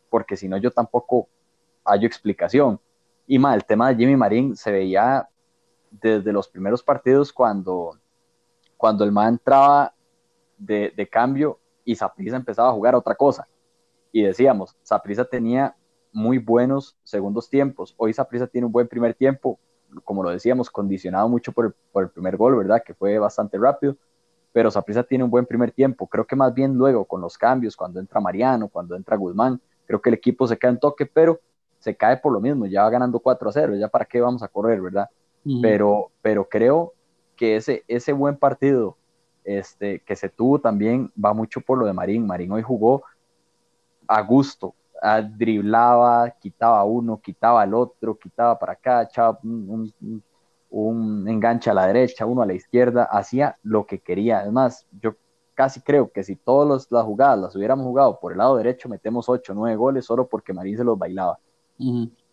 [0.09, 1.27] porque si no, yo tampoco
[1.83, 2.79] hallo explicación.
[3.27, 5.27] Y más, el tema de Jimmy Marín se veía
[5.89, 7.97] desde los primeros partidos cuando,
[8.77, 9.93] cuando el man entraba
[10.57, 13.47] de, de cambio y Saprisa empezaba a jugar otra cosa.
[14.11, 15.75] Y decíamos, Saprisa tenía
[16.13, 17.93] muy buenos segundos tiempos.
[17.97, 19.59] Hoy Saprisa tiene un buen primer tiempo,
[20.03, 22.81] como lo decíamos, condicionado mucho por el, primer gol, ¿verdad?
[22.85, 23.95] Que fue bastante rápido,
[24.53, 26.07] pero Saprisa tiene un buen primer tiempo.
[26.07, 30.01] Creo que más bien luego con los cambios, cuando entra Mariano, cuando entra Guzmán, creo
[30.01, 31.39] que el equipo se cae en toque, pero
[31.79, 34.43] se cae por lo mismo, ya va ganando 4 a 0, ya para qué vamos
[34.43, 35.09] a correr, ¿verdad?
[35.61, 36.93] pero, pero creo
[37.35, 38.95] que ese, ese buen partido
[39.43, 42.27] este, que se tuvo también va mucho por lo de Marín.
[42.27, 43.03] Marín hoy jugó
[44.07, 49.91] a gusto, driblaba, quitaba uno, quitaba al otro, quitaba para acá, echaba un,
[50.69, 54.39] un, enganche a la derecha, uno a la izquierda, hacía lo que quería.
[54.39, 55.15] Además, yo
[55.55, 59.27] casi creo que si todas las jugadas las hubiéramos jugado por el lado derecho, metemos
[59.27, 61.39] 8 o 9 goles solo porque Marín se los bailaba.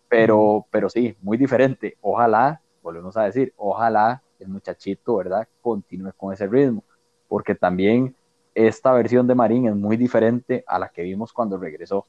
[0.07, 1.97] pero, pero sí, muy diferente.
[2.01, 6.83] Ojalá, volvemos a decir, ojalá el muchachito, ¿verdad?, continúe con ese ritmo,
[7.27, 8.15] porque también
[8.55, 12.05] esta versión de Marín es muy diferente a la que vimos cuando regresó.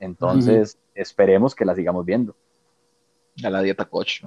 [0.00, 2.34] Entonces, esperemos que la sigamos viendo.
[3.44, 4.22] A la dieta coach,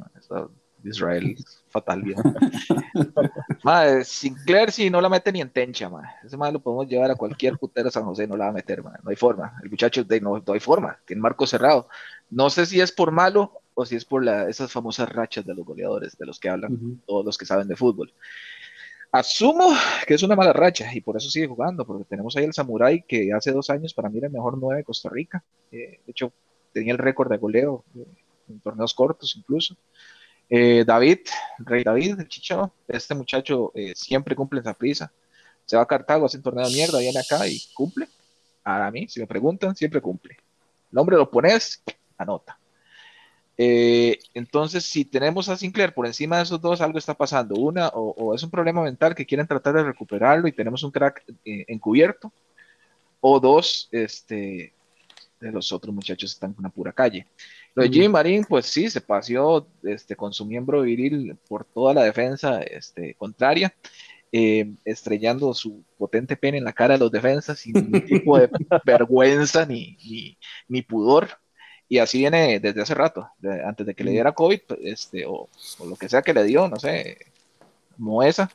[0.83, 1.36] de Israel,
[1.69, 2.03] fatal.
[3.63, 6.09] madre, Sinclair si no la mete ni en tencha, madre.
[6.23, 8.83] ese madre lo podemos llevar a cualquier putero San José, no la va a meter,
[8.83, 9.53] no hay forma.
[9.63, 11.89] El muchacho de, no, no hay forma, tiene marco cerrado.
[12.29, 15.55] No sé si es por malo o si es por la, esas famosas rachas de
[15.55, 18.13] los goleadores, de los que hablan todos los que saben de fútbol.
[19.13, 19.71] Asumo
[20.08, 23.06] que es una mala racha y por eso sigue jugando, porque tenemos ahí el Samurai
[23.08, 25.43] que hace dos años para mí era el mejor 9 de Costa Rica.
[25.71, 26.34] Eh, de hecho,
[26.73, 28.08] tenía el récord de goleo eh,
[28.49, 29.78] en torneos cortos incluso.
[30.49, 31.19] Eh, David,
[31.60, 35.13] Rey David, el Chicho, este muchacho siempre cumple esa prisa.
[35.63, 38.08] Se va a Cartago, hace un torneo de mierda, viene acá y cumple.
[38.63, 40.38] A mí, si me preguntan, siempre cumple.
[40.89, 41.84] Nombre lo pones,
[42.17, 42.58] anota.
[43.57, 47.55] Eh, entonces, si tenemos a Sinclair por encima de esos dos, algo está pasando.
[47.55, 51.23] Una, o, es un problema mental que quieren tratar de recuperarlo y tenemos un crack
[51.45, 52.31] eh, encubierto.
[53.21, 54.73] O dos, este,
[55.39, 57.27] de los otros muchachos están en una pura calle.
[57.75, 61.93] Lo de Jimmy Marín, pues sí, se paseó este, con su miembro viril por toda
[61.93, 63.73] la defensa este, contraria,
[64.31, 68.49] eh, estrellando su potente pene en la cara de los defensas sin ningún tipo de
[68.85, 70.37] vergüenza ni, ni,
[70.67, 71.29] ni pudor
[71.89, 73.30] y así viene desde hace rato,
[73.65, 75.50] antes de que le diera COVID, este, o,
[75.86, 77.17] lo que sea que le dio, no sé,
[77.98, 78.50] Moesa,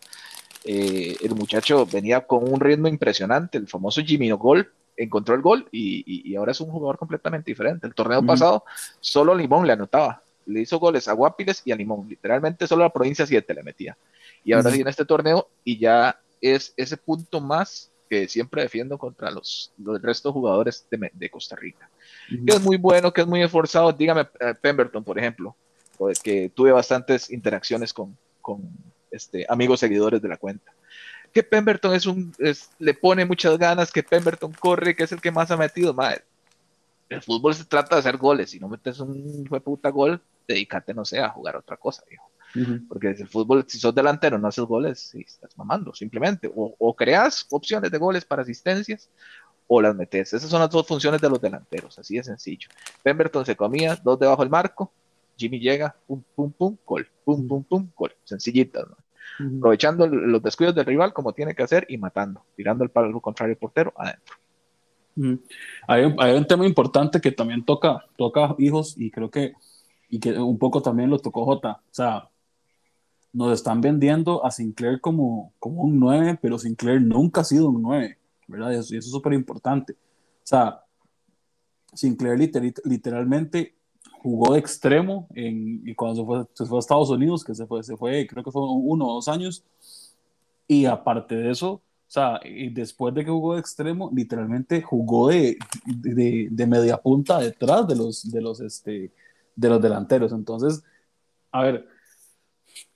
[0.65, 5.69] eh, el muchacho venía con un ritmo impresionante, el famoso Jimmy Gol, encontró el gol
[5.71, 7.87] y, ahora es un jugador completamente diferente.
[7.87, 8.65] El torneo pasado
[9.01, 12.93] solo Limón le anotaba, le hizo goles a Guapiles y a Limón, literalmente solo la
[12.93, 13.97] provincia 7 le metía.
[14.45, 19.31] Y ahora viene este torneo y ya es ese punto más que siempre defiendo contra
[19.31, 21.89] los, los restos jugadores de, de Costa Rica
[22.29, 23.93] que es muy bueno, que es muy esforzado.
[23.93, 25.57] Dígame, eh, Pemberton, por ejemplo,
[26.23, 28.63] que tuve bastantes interacciones con, con
[29.11, 30.73] este, amigos seguidores de la cuenta.
[31.33, 32.33] Que Pemberton es un,
[32.79, 35.93] le pone muchas ganas, que Pemberton corre, que es el que más ha metido.
[35.95, 36.23] Madre,
[37.09, 38.51] el fútbol se trata de hacer goles.
[38.51, 42.31] Si no metes un puta gol, dedícate, no sé, a jugar otra cosa, viejo.
[42.89, 46.51] Porque el fútbol, si sos delantero, no haces goles, y estás mamando, simplemente.
[46.55, 49.11] O, o, creas opciones de goles para asistencias,
[49.67, 50.33] o las metes.
[50.33, 52.69] Esas son las dos funciones de los delanteros, así de sencillo.
[53.03, 54.93] Pemberton se comía, dos debajo del marco,
[55.39, 58.13] Jimmy llega, pum, pum, pum, gol, pum, pum, pum, gol.
[58.25, 58.85] Sencillitas,
[59.39, 63.57] Aprovechando los descuidos del rival como tiene que hacer y matando, tirando el palo contrario
[63.57, 64.35] portero adentro.
[65.87, 69.53] hay, un, tema importante que también toca, toca hijos y creo que,
[70.09, 71.71] y que un poco también lo tocó J.
[71.71, 72.29] O sea,
[73.33, 77.83] nos están vendiendo a Sinclair como, como un 9, pero Sinclair nunca ha sido un
[77.83, 78.19] 9.
[78.49, 78.73] ¿verdad?
[78.73, 79.93] Y eso, es súper importante.
[79.93, 79.97] O
[80.43, 80.83] sea,
[81.95, 82.39] Sinclair
[82.85, 83.77] literalmente
[84.21, 87.83] jugó de extremo y cuando se fue, se fue, a Estados Unidos, que se fue,
[87.85, 89.65] se fue, creo que fue uno o dos años,
[90.67, 95.29] y aparte de eso, o sea, y después de que jugó de extremo, literalmente jugó
[95.29, 99.13] de, de, de, media punta detrás de los, de, los, este,
[99.55, 100.33] de los delanteros.
[100.33, 100.83] Entonces,
[101.53, 101.87] a ver,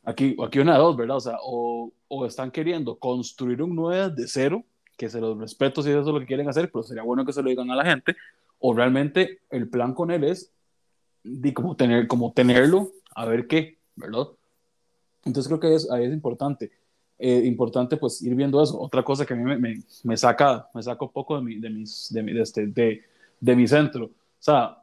[0.05, 1.17] aquí, aquí una de dos, ¿verdad?
[1.17, 4.65] O sea, o, o están queriendo construir un 9 de cero,
[4.97, 7.33] que se los respeto si eso es lo que quieren hacer, pero sería bueno que
[7.33, 8.17] se lo digan a la gente,
[8.59, 10.53] o realmente el plan con él es
[11.25, 14.29] de como, tener, como tenerlo, a ver qué, ¿verdad?
[15.25, 16.71] Entonces creo que es, ahí es importante,
[17.19, 18.81] eh, importante pues ir viendo eso.
[18.81, 21.61] Otra cosa que a mí me, me, me saca, me saca un poco de mi,
[21.61, 23.03] de, mis, de, mi, de, este, de,
[23.41, 24.07] de mi centro.
[24.07, 24.82] O sea,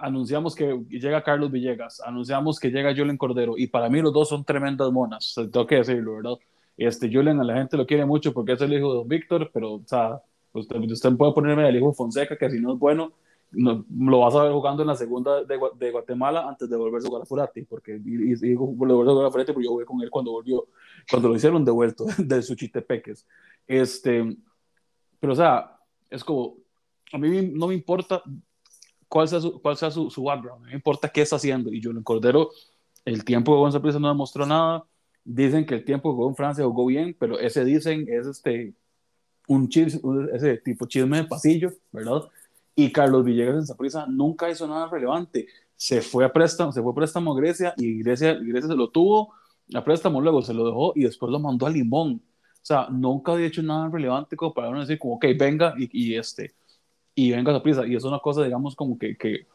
[0.00, 4.28] anunciamos que llega Carlos Villegas, anunciamos que llega Julen Cordero, y para mí los dos
[4.28, 6.38] son tremendas monas, tengo que decirlo, ¿verdad?
[6.76, 9.50] Este, Julian a la gente lo quiere mucho porque es el hijo de Don Víctor,
[9.52, 13.12] pero, o sea, usted, usted puede ponerme al hijo Fonseca, que si no es bueno,
[13.52, 17.02] no, lo vas a ver jugando en la segunda de, de Guatemala antes de volver
[17.02, 19.84] a jugar a Furati, porque y, y, volver a jugar a Furati porque yo jugué
[19.84, 20.68] con él cuando volvió,
[21.10, 23.26] cuando lo hicieron devuelto de Suchitepeques.
[23.66, 24.36] Este,
[25.18, 26.56] pero, o sea, es como,
[27.12, 28.22] a mí no me importa
[29.10, 31.70] cuál sea su, cuál sea su, su background, me importa qué está haciendo.
[31.72, 32.50] Y Julian Cordero,
[33.04, 34.84] el tiempo de Gonzalo Prisa no demostró nada.
[35.24, 38.72] Dicen que el tiempo que jugó en Francia jugó bien, pero ese dicen es este,
[39.48, 40.00] un chisme,
[40.32, 42.22] ese tipo chisme de pasillo, ¿verdad?
[42.76, 45.48] Y Carlos Villegas en Saprissa nunca hizo nada relevante.
[45.74, 48.90] Se fue a préstamo, se fue a préstamo a Grecia y Grecia, Grecia se lo
[48.90, 49.34] tuvo
[49.74, 52.22] a préstamo, luego se lo dejó y después lo mandó a Limón.
[52.54, 56.12] O sea, nunca había hecho nada relevante como para uno decir como, ok, venga y,
[56.12, 56.54] y este,
[57.14, 57.86] y venga a prisa.
[57.86, 59.46] Y es una cosa, digamos, como que, que,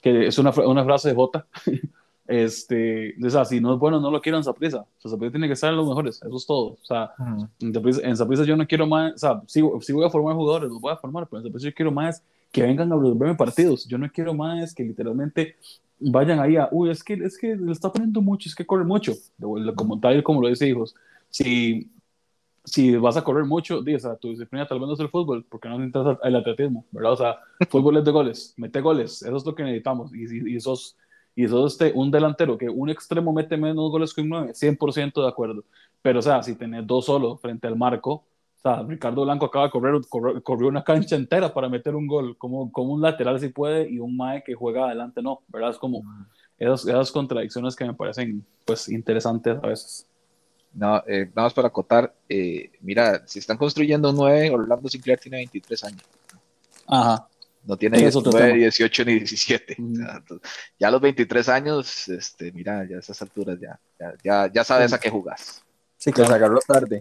[0.00, 1.46] que es una, una, frase de Jota.
[2.26, 4.78] este, o sea, si no es bueno, no lo quiero en Saprisa.
[4.78, 6.72] O sea, Saprisa tiene que estar en los mejores, eso es todo.
[6.72, 8.00] O sea, uh -huh.
[8.02, 10.80] en Saprisa yo no quiero más, o sea, sí, sí, voy a formar jugadores, los
[10.80, 13.86] voy a formar, pero en Saprisa yo quiero más que vengan a resolverme partidos.
[13.86, 15.56] Yo no quiero más que literalmente
[15.98, 18.84] vayan ahí a, uy, es que, es que le está poniendo mucho, es que corre
[18.84, 19.12] mucho.
[19.76, 20.94] Como tal, como lo dice hijos.
[21.30, 21.90] Si
[22.64, 25.68] si vas a correr mucho, dices, tu disciplina tal vez no es el fútbol, porque
[25.68, 27.12] no necesitas el atletismo, ¿verdad?
[27.12, 30.14] O sea, fútbol es de goles, mete goles, eso es lo que necesitamos.
[30.14, 30.96] Y, y, y sos,
[31.36, 35.22] y sos este, un delantero que un extremo mete menos goles que un 9, 100%
[35.22, 35.64] de acuerdo.
[36.00, 39.66] Pero, o sea, si tenés dos solo frente al marco, o sea, Ricardo Blanco acaba
[39.66, 43.38] de correr, correr corrió una cancha entera para meter un gol, como, como un lateral
[43.40, 45.70] si puede y un Mae que juega adelante no, ¿verdad?
[45.70, 46.02] Es como
[46.58, 50.08] esas, esas contradicciones que me parecen, pues, interesantes a veces.
[50.74, 55.20] No, eh, nada más para acotar, eh, mira, si están construyendo un 9, Orlando Sinclair
[55.20, 56.02] tiene 23 años.
[56.86, 57.28] Ajá.
[57.64, 59.76] No tiene 19, 18 ni 17.
[59.78, 59.92] Mm.
[59.92, 60.22] O sea,
[60.78, 64.64] ya a los 23 años, este, mira, ya a esas alturas ya, ya, ya, ya
[64.64, 65.64] sabes a qué jugás.
[65.96, 66.98] Sí, que se agarró tarde.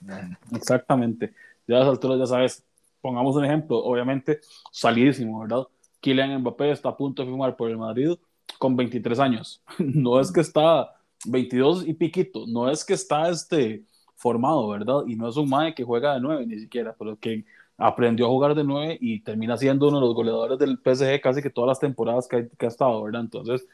[0.00, 0.56] Mm.
[0.56, 1.32] Exactamente.
[1.66, 2.62] Ya a esas alturas ya sabes.
[3.00, 4.40] Pongamos un ejemplo, obviamente,
[4.72, 5.62] salidísimo, ¿verdad?
[6.00, 8.16] Kylian Mbappé está a punto de firmar por el Madrid
[8.58, 9.62] con 23 años.
[9.78, 10.95] No es que está
[11.30, 13.84] 22 y piquito, no es que está este
[14.14, 15.02] formado, ¿verdad?
[15.06, 17.44] Y no es un mae que juega de 9 ni siquiera, pero que
[17.76, 21.42] aprendió a jugar de 9 y termina siendo uno de los goleadores del PSG casi
[21.42, 23.20] que todas las temporadas que, ha estado, ¿verdad?
[23.20, 23.66] Entonces,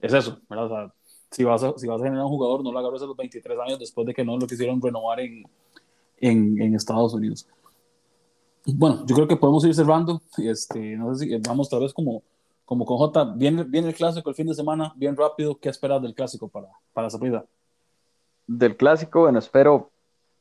[0.00, 0.92] es eso, ¿verdad?
[1.30, 3.58] Si vas, a, si vas a generar un jugador, no lo agarres a los 23
[3.58, 5.44] años después de que no lo quisieron renovar en,
[6.18, 7.46] en, en Estados Unidos.
[8.66, 10.20] Bueno, yo creo que podemos ir cerrando.
[10.38, 12.22] Este, no sé si vamos tal vez como
[12.66, 16.02] como con J, viene, viene el clásico el fin de semana, bien rápido, ¿qué esperas
[16.02, 17.44] del clásico para, para Zaprisa?
[18.46, 19.90] Del clásico, bueno, espero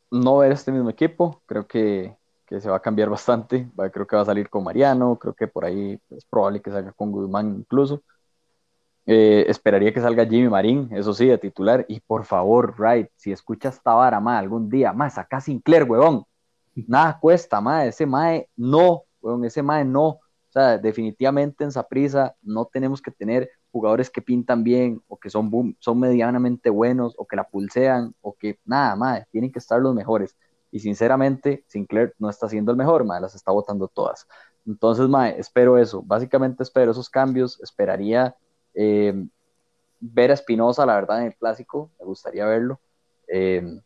[0.09, 2.15] no ver este mismo equipo, creo que,
[2.47, 5.47] que se va a cambiar bastante, creo que va a salir con Mariano, creo que
[5.47, 8.01] por ahí es probable que salga con Guzmán incluso.
[9.07, 13.31] Eh, esperaría que salga Jimmy Marín, eso sí, de titular, y por favor, Wright, si
[13.31, 16.25] escuchas esta vara, ma, algún día, más saca Sinclair, huevón,
[16.87, 20.21] nada cuesta, ma, ese mae no, huevón, ese mae no,
[20.59, 25.75] sea, definitivamente en Saprisa no tenemos que tener jugadores que pintan bien o que son,
[25.79, 29.93] son medianamente buenos o que la pulsean o que nada, más tienen que estar los
[29.93, 30.37] mejores.
[30.71, 34.27] Y sinceramente, Sinclair no está siendo el mejor, madre, las está votando todas.
[34.65, 36.01] Entonces, madre, espero eso.
[36.01, 37.61] Básicamente espero esos cambios.
[37.61, 38.35] Esperaría
[38.73, 39.13] eh,
[39.99, 41.91] ver a Espinosa, la verdad, en el clásico.
[41.99, 42.79] Me gustaría verlo.
[43.27, 43.79] Eh,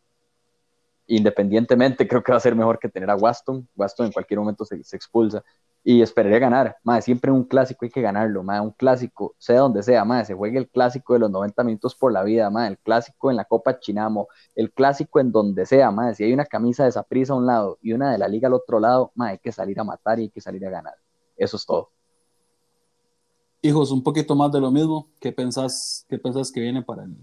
[1.06, 3.68] independientemente, creo que va a ser mejor que tener a Waston.
[3.76, 5.44] Waston en cualquier momento se, se expulsa
[5.82, 6.76] y esperaría ganar.
[6.82, 10.34] Más siempre un clásico hay que ganarlo, más un clásico, sea donde sea, más se
[10.34, 13.44] juegue el clásico de los 90 minutos por la vida, más el clásico en la
[13.44, 17.36] Copa Chinamo, el clásico en donde sea, más si hay una camisa de prisa a
[17.36, 19.84] un lado y una de la liga al otro lado, más hay que salir a
[19.84, 20.94] matar y hay que salir a ganar.
[21.36, 21.90] Eso es todo.
[23.62, 25.08] Hijos, un poquito más de lo mismo.
[25.20, 27.14] ¿Qué pensás, qué pensás que viene para el,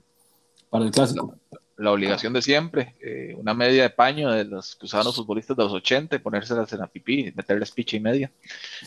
[0.69, 1.27] para el clásico?
[1.27, 1.33] No
[1.77, 5.55] la obligación de siempre, eh, una media de paño de los que usaban los futbolistas
[5.55, 8.31] de los 80 y ponérselas en la pipí, meterles picha y media.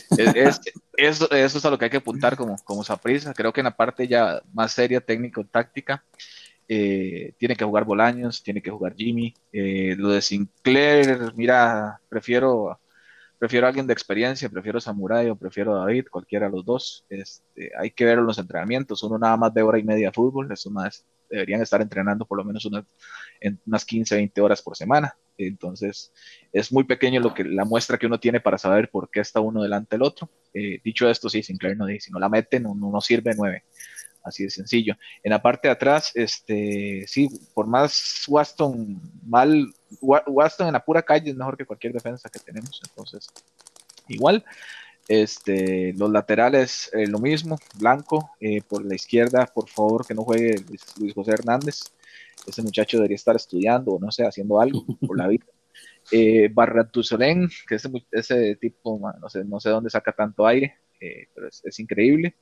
[0.09, 0.61] Es, es,
[0.97, 3.33] eso, eso, es a lo que hay que apuntar como, como Saprisa.
[3.33, 6.03] Creo que en la parte ya más seria, técnico-táctica,
[6.67, 9.33] eh, tiene que jugar Bolaños, tiene que jugar Jimmy.
[9.51, 12.79] Eh, lo de Sinclair, mira, prefiero,
[13.41, 17.07] prefiero a alguien de experiencia, prefiero Samurai o prefiero a David, cualquiera de los dos.
[17.09, 19.01] Este, hay que ver los entrenamientos.
[19.01, 22.37] Uno nada más de hora y media de fútbol, eso más deberían estar entrenando por
[22.37, 22.85] lo menos unas,
[23.39, 25.17] en unas 15, 20 horas por semana.
[25.39, 26.13] Entonces,
[26.53, 29.39] es muy pequeño lo que, la muestra que uno tiene para saber por qué está
[29.39, 30.29] uno delante del otro.
[30.53, 33.63] Eh, dicho esto, sí, Sinclair no dice, si no la meten, no, no sirve 9.
[34.23, 34.95] Así de sencillo.
[35.23, 41.01] En la parte de atrás, este, sí, por más Waston mal, Waston en la pura
[41.01, 42.81] calle es mejor que cualquier defensa que tenemos.
[42.87, 43.27] Entonces,
[44.07, 44.43] igual.
[45.07, 50.23] Este, los laterales, eh, lo mismo, Blanco, eh, por la izquierda, por favor, que no
[50.23, 50.63] juegue
[50.97, 51.81] Luis, José Hernández.
[52.47, 55.45] ese muchacho debería estar estudiando o no sé, haciendo algo por la vida.
[56.11, 61.27] Eh, Barratusolén, que ese, ese tipo, no sé, no sé dónde saca tanto aire, eh,
[61.33, 62.35] pero es, increíble.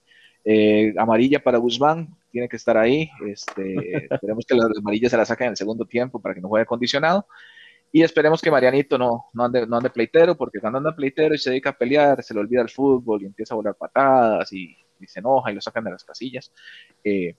[0.46, 3.10] Eh, amarilla para Guzmán, tiene que estar ahí.
[3.28, 6.48] Este, esperemos que la amarilla se la saquen en el segundo tiempo para que no
[6.48, 7.28] juegue acondicionado.
[7.92, 11.40] Y esperemos que Marianito no, no, ande, no ande pleitero, porque cuando anda pleitero y
[11.40, 14.76] se dedica a pelear, se le olvida el fútbol y empieza a volar patadas y,
[15.08, 16.52] se enoja y lo sacan de las casillas.
[17.04, 17.36] Eh,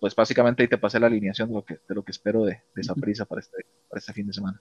[0.00, 2.62] pues básicamente ahí te pasé la alineación de lo que, de lo que espero de,
[2.76, 4.60] esa prisa para este, para este fin de semana.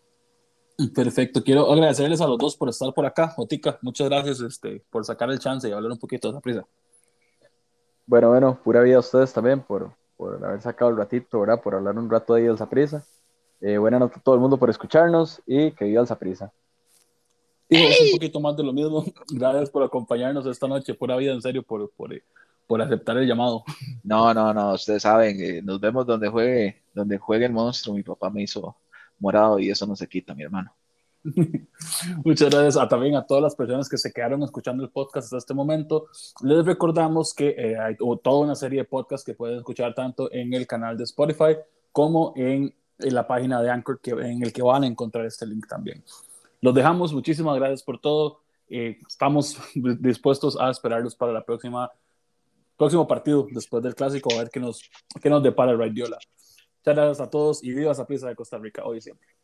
[0.94, 3.34] Perfecto, quiero agradecerles a los dos por estar por acá.
[3.38, 6.68] Otica, muchas gracias este, por sacar el chance y hablar un poquito de esa prisa.
[8.08, 11.62] Bueno, bueno, pura vida a ustedes también por, por haber sacado el ratito, ¿verdad?
[11.62, 13.04] Por hablar un rato de ahí de esa prisa.
[13.60, 16.50] Eh, buena noche a todo el mundo por escucharnos y que viva el prisa.
[17.70, 19.04] Sí, es un poquito más de lo mismo.
[19.30, 20.94] Gracias por acompañarnos esta noche.
[20.94, 22.12] Pura vida, en serio, por, por,
[22.66, 23.64] por aceptar el llamado.
[24.06, 27.94] No, no, no, ustedes saben, eh, nos vemos donde juegue, donde juegue el monstruo.
[27.94, 28.78] Mi papá me hizo
[29.20, 30.74] morado y eso no se quita, mi hermano.
[32.24, 35.38] Muchas gracias a, también a todas las personas que se quedaron escuchando el podcast hasta
[35.38, 36.08] este momento.
[36.42, 40.54] Les recordamos que eh, hay toda una serie de podcasts que pueden escuchar tanto en
[40.54, 41.58] el canal de Spotify
[41.92, 45.46] como en, en la página de Anchor que, en el que van a encontrar este
[45.46, 46.04] link también.
[46.62, 48.42] Los dejamos, muchísimas gracias por todo.
[48.70, 49.58] Eh, estamos
[50.00, 51.92] dispuestos a esperarlos para la próxima
[52.78, 54.88] próximo partido después del clásico, a ver qué nos,
[55.22, 56.20] qué nos depara el Raidiola.
[56.80, 59.37] Muchas gracias a todos y viva esa prisa de Costa Rica hoy y siempre.